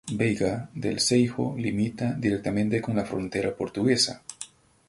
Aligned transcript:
Veiga 0.19 0.67
del 0.73 0.99
Seijo 0.99 1.53
limita 1.55 2.13
directamente 2.13 2.81
con 2.81 2.95
la 2.95 3.05
frontera 3.05 3.55
portuguesa. 3.55 4.23